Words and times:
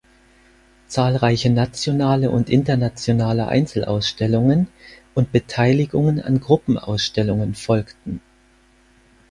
Zahlreiche 0.87 1.51
nationale 1.51 2.31
und 2.31 2.49
internationale 2.49 3.47
Einzelausstellungen 3.49 4.67
und 5.13 5.31
Beteiligungen 5.31 6.19
an 6.19 6.39
Gruppenausstellungen 6.39 7.53
folgten. 7.53 8.19